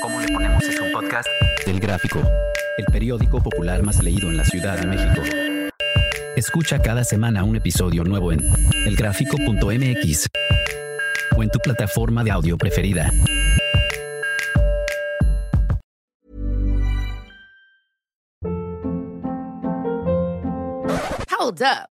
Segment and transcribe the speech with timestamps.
[0.00, 1.28] ¿Cómo le ponemos es un podcast?
[1.66, 2.20] Del Gráfico,
[2.78, 5.22] el periódico popular más leído en la Ciudad de México.
[6.36, 8.40] Escucha cada semana un episodio nuevo en
[8.86, 10.28] elgráfico.mx
[11.36, 13.12] o en tu plataforma de audio preferida.
[21.28, 21.99] Hold up.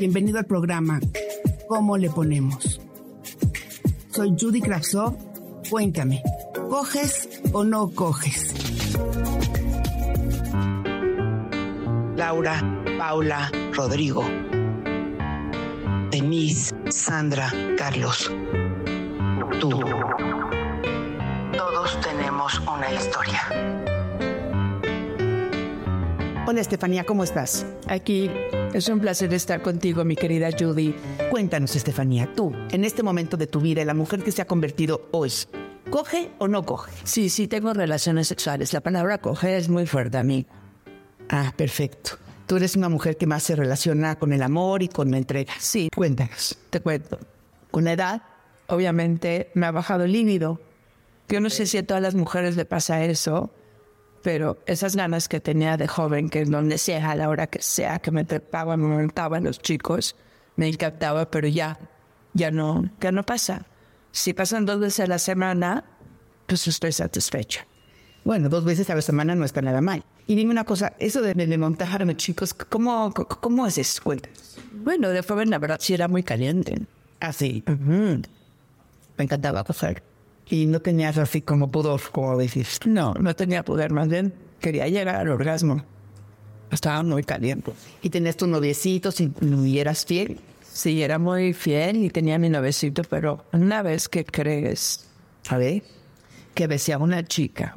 [0.00, 0.98] Bienvenido al programa
[1.68, 2.80] ¿Cómo le ponemos?
[4.10, 5.14] Soy Judy Kravsov.
[5.68, 6.22] Cuéntame,
[6.70, 8.54] ¿coges o no coges?
[12.16, 14.24] Laura, Paula, Rodrigo,
[16.10, 18.32] Denise, Sandra, Carlos,
[19.60, 19.68] tú.
[21.58, 23.42] Todos tenemos una historia.
[26.46, 27.66] Hola Estefanía, ¿cómo estás?
[27.86, 28.30] Aquí
[28.72, 30.94] es un placer estar contigo, mi querida Judy.
[31.30, 35.08] Cuéntanos, Estefanía, tú, en este momento de tu vida, la mujer que se ha convertido
[35.10, 35.32] hoy,
[35.90, 36.92] ¿coge o no coge?
[37.04, 38.72] Sí, sí, tengo relaciones sexuales.
[38.72, 40.46] La palabra coge es muy fuerte a mí.
[41.28, 42.12] Ah, perfecto.
[42.46, 45.52] Tú eres una mujer que más se relaciona con el amor y con la entrega.
[45.58, 46.58] Sí, Cuéntanos.
[46.70, 47.18] te cuento.
[47.70, 48.22] Con la edad,
[48.66, 50.60] obviamente, me ha bajado el líbido.
[51.28, 53.52] Yo no sé si a todas las mujeres le pasa eso,
[54.22, 57.98] pero esas ganas que tenía de joven, que donde sea, a la hora que sea,
[57.98, 60.16] que me trepaba, me montaban los chicos,
[60.56, 61.78] me encantaba, pero ya,
[62.34, 63.66] ya no, ya no pasa.
[64.12, 65.84] Si pasan dos veces a la semana,
[66.46, 67.66] pues estoy satisfecha.
[68.24, 70.04] Bueno, dos veces a la semana no está nada mal.
[70.26, 73.78] Y dime una cosa, eso de, de montar a los chicos, ¿cómo, cómo, cómo es
[73.78, 74.02] eso?
[74.02, 74.58] Cuéntanos.
[74.72, 76.82] Bueno, de joven la verdad sí era muy caliente.
[77.20, 77.64] Ah, sí.
[77.66, 80.02] Me encantaba coger.
[80.50, 82.80] Y no tenías así como pudor, como decís.
[82.84, 85.82] No, no tenía poder, más bien quería llegar al orgasmo.
[86.72, 87.72] Estaba muy caliente.
[88.02, 89.32] Y tenías tus noviecitos y,
[89.64, 90.40] y eras fiel.
[90.72, 95.08] Sí, era muy fiel y tenía mi novecito, pero una vez que crees,
[95.50, 95.82] ver.
[96.54, 97.76] que besé a una chica,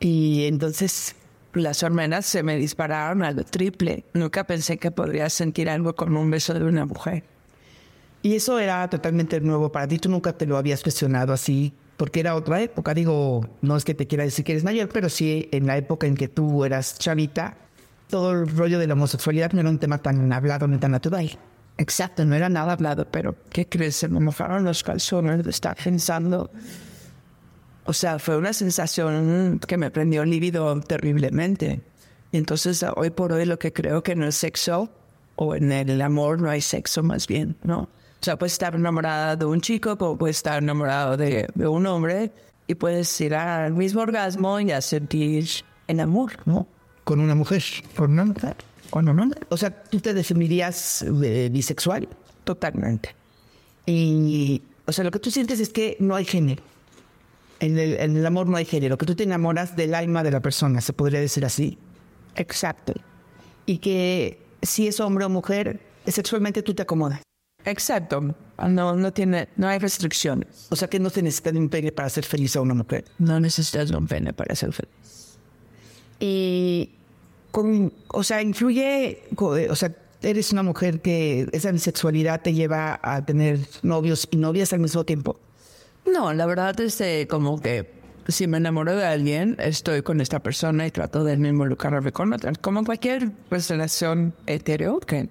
[0.00, 1.14] Y entonces,
[1.52, 4.04] las hormonas se me dispararon a lo triple.
[4.12, 7.24] Nunca pensé que podría sentir algo con un beso de una mujer.
[8.24, 9.98] Y eso era totalmente nuevo para ti.
[9.98, 12.94] Tú nunca te lo habías cuestionado así, porque era otra época.
[12.94, 16.06] Digo, no es que te quiera decir que eres mayor, pero sí en la época
[16.06, 17.58] en que tú eras chavita,
[18.08, 21.38] todo el rollo de la homosexualidad no era un tema tan hablado ni tan natural.
[21.76, 23.96] Exacto, no era nada hablado, pero ¿qué crees?
[23.96, 26.50] Se me mojaron los calzones de estar pensando.
[27.84, 31.82] O sea, fue una sensación que me prendió el líbido terriblemente.
[32.32, 34.88] Y entonces, hoy por hoy, lo que creo que no es sexo,
[35.36, 37.90] o en el amor no hay sexo más bien, ¿no?
[38.24, 41.84] O sea, puedes estar enamorada de un chico, como puedes estar enamorado de, de un
[41.84, 42.32] hombre,
[42.66, 45.46] y puedes ir al mismo orgasmo y a sentir
[45.88, 46.66] el amor, ¿no?
[47.04, 47.62] Con una mujer,
[47.94, 48.56] con una mujer,
[48.88, 49.46] con una mujer.
[49.50, 52.08] O sea, tú te definirías eh, bisexual.
[52.44, 53.14] Totalmente.
[53.84, 56.62] Y, o sea, lo que tú sientes es que no hay género.
[57.60, 60.30] En el, en el amor no hay género, que tú te enamoras del alma de
[60.30, 61.76] la persona, se podría decir así.
[62.36, 62.94] Exacto.
[63.66, 67.20] Y que si es hombre o mujer, sexualmente tú te acomodas.
[67.64, 68.34] Exacto.
[68.68, 70.66] No, no tiene, no hay restricciones.
[70.70, 73.04] O sea, que no se necesita de un pene para ser feliz a una mujer.
[73.18, 75.38] No necesitas un pene para ser feliz.
[76.20, 76.90] Y,
[77.50, 82.98] con, o sea, influye, co- o sea, eres una mujer que esa bisexualidad te lleva
[83.02, 85.38] a tener novios y novias al mismo tiempo.
[86.10, 87.90] No, la verdad es eh, como que
[88.28, 92.32] si me enamoro de alguien, estoy con esta persona y trato de no involucrarme con
[92.32, 92.52] otra.
[92.60, 95.28] Como cualquier pues, relación hetero que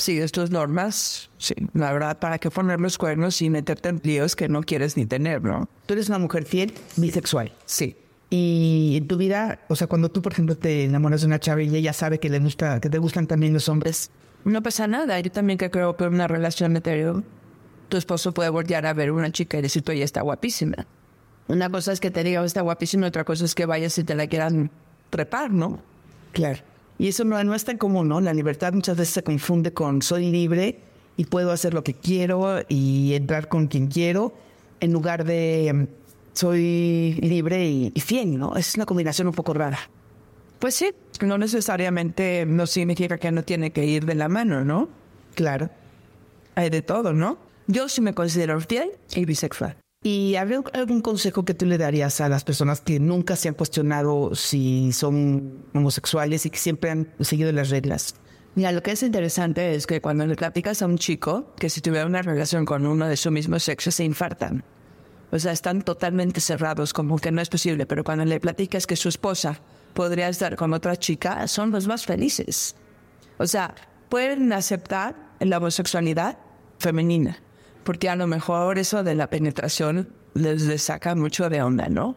[0.00, 1.54] sigue tus normas, sí.
[1.74, 5.06] La verdad, ¿para qué poner los cuernos y meterte en líos que no quieres ni
[5.06, 5.68] tener, no?
[5.86, 7.52] Tú eres una mujer fiel, bisexual.
[7.66, 7.96] Sí.
[8.30, 11.62] Y en tu vida, o sea, cuando tú, por ejemplo, te enamoras de una chava
[11.62, 14.10] y ella sabe que le gusta, que te gustan también los hombres,
[14.44, 15.20] No pasa nada.
[15.20, 17.22] Yo también que creo que en una relación hetero,
[17.88, 20.86] tu esposo puede voltear a ver una chica y decir, tú ella está guapísima.
[21.48, 24.14] Una cosa es que te diga, está guapísima, otra cosa es que vayas y te
[24.14, 24.70] la quieran
[25.10, 25.82] trepar, ¿no?
[26.32, 26.69] claro.
[27.00, 28.20] Y eso no, no es tan común, ¿no?
[28.20, 30.80] La libertad muchas veces se confunde con soy libre
[31.16, 34.34] y puedo hacer lo que quiero y entrar con quien quiero,
[34.80, 35.88] en lugar de
[36.34, 38.54] soy libre y, y fiel, ¿no?
[38.54, 39.78] Es una combinación un poco rara.
[40.58, 40.92] Pues sí,
[41.22, 44.90] no necesariamente no significa que no tiene que ir de la mano, ¿no?
[45.34, 45.70] Claro.
[46.54, 47.38] Hay de todo, ¿no?
[47.66, 49.74] Yo sí me considero fiel y bisexual.
[50.02, 53.54] ¿Y habría algún consejo que tú le darías a las personas que nunca se han
[53.54, 58.14] cuestionado si son homosexuales y que siempre han seguido las reglas?
[58.54, 61.82] Mira, lo que es interesante es que cuando le platicas a un chico que si
[61.82, 64.64] tuviera una relación con uno de su mismo sexo se infartan.
[65.32, 67.84] O sea, están totalmente cerrados, como que no es posible.
[67.84, 69.60] Pero cuando le platicas que su esposa
[69.92, 72.74] podría estar con otra chica, son los más felices.
[73.36, 73.74] O sea,
[74.08, 76.38] pueden aceptar la homosexualidad
[76.78, 77.38] femenina,
[77.84, 82.16] porque a lo mejor eso de la penetración les, saca mucho de onda, ¿no?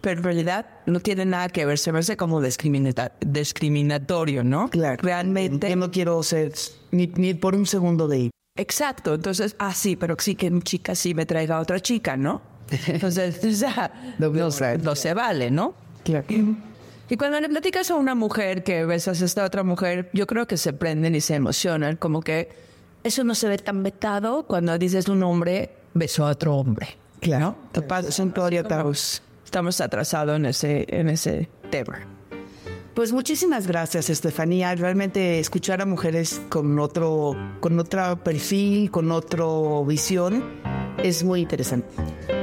[0.00, 4.70] Pero en realidad no tiene nada que ver, se me hace como discriminatorio, ¿no?
[4.70, 4.98] Claro.
[5.02, 5.68] Realmente.
[5.68, 6.52] Yo no quiero ser
[6.92, 10.96] ni, ni por un segundo de Exacto, entonces, ah, sí, pero sí que mi chica
[10.96, 12.42] sí me traiga a otra chica, ¿no?
[12.88, 15.74] Entonces, o sea, no, se vale, ¿no?
[16.04, 16.26] Claro.
[17.08, 20.46] Y cuando le platicas a una mujer que besas a esta otra mujer, yo creo
[20.46, 22.48] que se prenden y se emocionan, como que
[23.04, 26.96] eso no se ve tan vetado cuando dices un hombre besó a otro hombre.
[27.20, 27.56] Claro.
[27.72, 32.06] Estamos, estamos atrasados en ese, en ese tema.
[32.94, 34.74] Pues muchísimas gracias, Estefanía.
[34.74, 39.44] Realmente escuchar a mujeres con otro, con otro perfil, con otra
[39.86, 40.42] visión,
[41.02, 41.86] es muy interesante.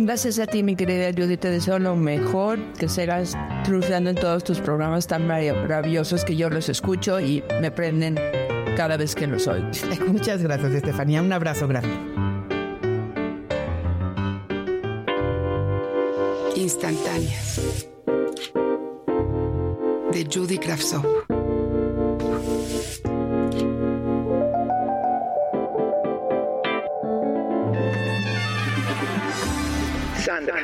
[0.00, 1.40] Gracias a ti, mi querida Judith.
[1.40, 6.50] Te deseo lo mejor, que sigas triunfando en todos tus programas tan maravillosos que yo
[6.50, 8.16] los escucho y me prenden
[8.76, 9.68] cada vez que los oigo.
[10.08, 11.22] Muchas gracias, Estefanía.
[11.22, 11.90] Un abrazo grande.
[16.56, 17.86] Instantáneas
[20.12, 21.04] de Judy Kravtsov.
[30.24, 30.54] Sandra.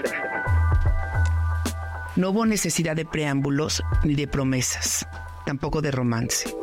[2.17, 5.06] No hubo necesidad de preámbulos ni de promesas,
[5.44, 6.56] tampoco de romance.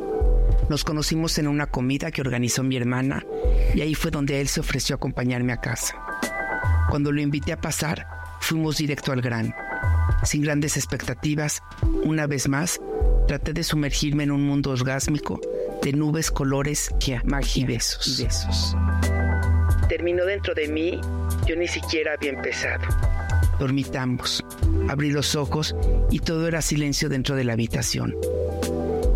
[0.74, 3.24] Nos conocimos en una comida que organizó mi hermana
[3.76, 5.96] y ahí fue donde él se ofreció a acompañarme a casa.
[6.90, 8.08] Cuando lo invité a pasar,
[8.42, 9.54] fuimos directo al grano
[10.24, 11.62] sin grandes expectativas,
[12.04, 12.82] una vez más,
[13.28, 15.40] traté de sumergirme en un mundo orgásmico
[15.84, 16.90] de nubes, colores,
[17.24, 18.20] magia y besos.
[18.20, 18.76] besos.
[19.88, 21.00] Terminó dentro de mí,
[21.46, 22.84] yo ni siquiera había empezado.
[23.60, 24.44] Dormitamos,
[24.90, 25.76] abrí los ojos
[26.10, 28.16] y todo era silencio dentro de la habitación.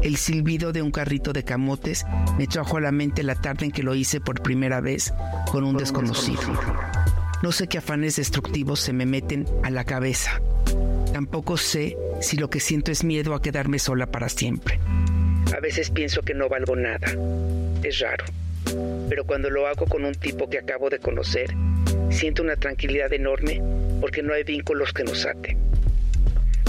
[0.08, 2.06] El silbido de un carrito de camotes
[2.38, 5.14] me trajo a la mente la tarde en que lo hice por primera vez
[5.52, 6.40] con un desconocido.
[7.44, 10.42] No sé qué afanes destructivos se me meten a la cabeza.
[11.12, 14.80] Tampoco sé si lo que siento es miedo a quedarme sola para siempre.
[15.54, 17.14] A veces pienso que no valgo nada.
[17.84, 18.24] Es raro.
[19.10, 21.54] Pero cuando lo hago con un tipo que acabo de conocer,
[22.12, 23.62] siento una tranquilidad enorme
[24.00, 25.58] porque no hay vínculos que nos aten.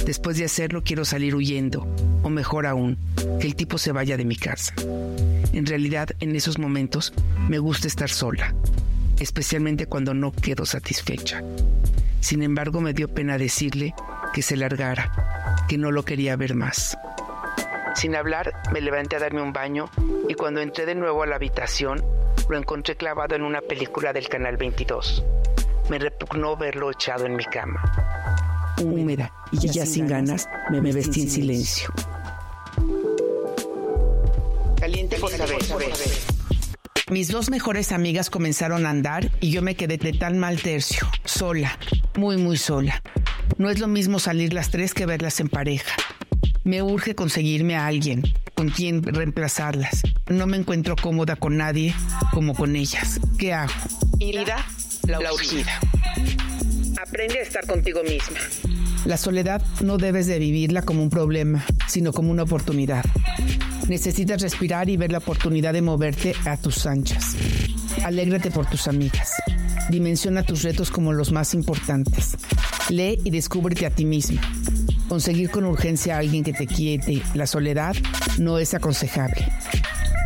[0.04, 1.86] Después de hacerlo quiero salir huyendo,
[2.22, 2.98] o mejor aún,
[3.40, 4.74] que el tipo se vaya de mi casa.
[5.52, 7.12] En realidad, en esos momentos,
[7.48, 8.54] me gusta estar sola,
[9.18, 11.42] especialmente cuando no quedo satisfecha.
[12.20, 13.94] Sin embargo, me dio pena decirle
[14.32, 16.96] que se largara, que no lo quería ver más.
[17.94, 19.90] Sin hablar, me levanté a darme un baño
[20.28, 22.02] y cuando entré de nuevo a la habitación,
[22.48, 25.24] lo encontré clavado en una película del Canal 22.
[25.90, 27.82] Me repugnó verlo echado en mi cama.
[28.80, 31.88] Húmeda y ya, sin ganas, me, me vestí en silencio.
[34.78, 35.56] Caliente por saber.
[37.10, 41.08] Mis dos mejores amigas comenzaron a andar y yo me quedé de tan mal tercio,
[41.24, 41.78] sola,
[42.16, 43.02] muy muy sola.
[43.56, 45.96] No es lo mismo salir las tres que verlas en pareja.
[46.64, 48.22] Me urge conseguirme a alguien
[48.55, 50.02] con quien reemplazarlas.
[50.26, 51.94] No me encuentro cómoda con nadie
[52.32, 53.19] como con ellas.
[53.38, 53.72] ¿Qué hago?
[54.19, 54.67] Ida,
[55.06, 55.81] la urgida.
[57.00, 58.38] Aprende a estar contigo misma.
[59.05, 63.05] La soledad no debes de vivirla como un problema, sino como una oportunidad.
[63.88, 67.36] Necesitas respirar y ver la oportunidad de moverte a tus anchas.
[68.05, 69.32] Alégrate por tus amigas.
[69.90, 72.36] Dimensiona tus retos como los más importantes.
[72.90, 74.40] Lee y descúbrete a ti misma.
[75.08, 77.96] Conseguir con urgencia a alguien que te quiete la soledad
[78.38, 79.46] no es aconsejable.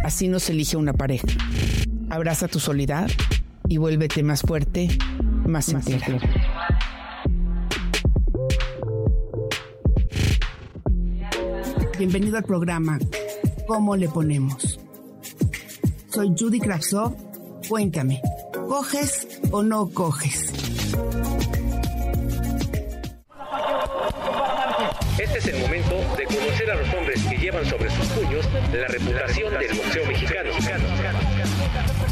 [0.02, 1.28] Así no se elige una pareja.
[2.10, 3.08] Abraza tu soledad
[3.68, 4.88] y vuélvete más fuerte,
[5.46, 6.18] más, entera.
[11.98, 12.98] Bienvenido al programa
[13.66, 14.80] ¿Cómo le ponemos?
[16.08, 17.14] Soy Judy Kravtsov.
[17.68, 18.20] Cuéntame,
[18.68, 20.52] ¿coges o no coges?
[25.18, 28.88] Este es el momento de conocer a los hombres que llevan sobre sus puños la
[28.88, 30.50] reputación del boxeo mexicano.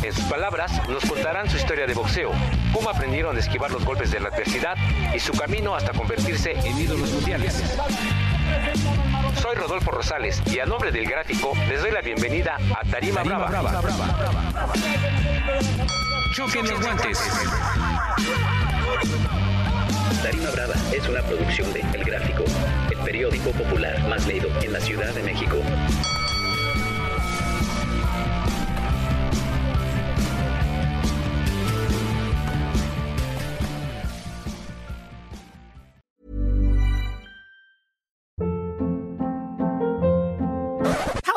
[0.03, 2.31] En sus palabras, nos contarán su historia de boxeo,
[2.73, 4.77] cómo aprendieron a esquivar los golpes de la adversidad
[5.15, 7.63] y su camino hasta convertirse en ídolos mundiales.
[9.41, 13.49] Soy Rodolfo Rosales y a nombre del gráfico les doy la bienvenida a Tarima, Brava.
[13.49, 13.83] Brava.
[16.35, 17.19] Choquen los guantes.
[20.23, 22.45] Tarima Brava es una producción de El Gráfico,
[22.91, 25.57] el periódico popular más leído en la Ciudad de México.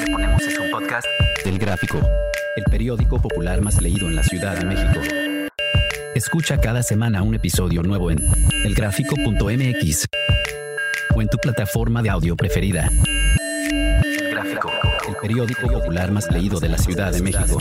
[0.00, 1.06] ¿Cómo le ponemos es un podcast?
[1.44, 2.00] Del Gráfico,
[2.56, 5.00] el periódico popular más leído en la Ciudad de México.
[6.14, 8.18] Escucha cada semana un episodio nuevo en
[8.64, 10.06] elgráfico.mx
[11.14, 12.90] o en tu plataforma de audio preferida.
[14.00, 14.70] El Gráfico,
[15.06, 17.58] el periódico popular más leído de la Ciudad de México.